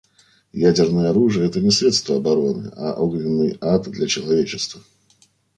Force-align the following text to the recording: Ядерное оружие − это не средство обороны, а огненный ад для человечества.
Ядерное 0.59 1.11
оружие 1.11 1.45
− 1.45 1.47
это 1.47 1.61
не 1.61 1.69
средство 1.69 2.15
обороны, 2.17 2.71
а 2.75 2.95
огненный 2.95 3.55
ад 3.61 3.83
для 3.87 4.07
человечества. 4.07 4.81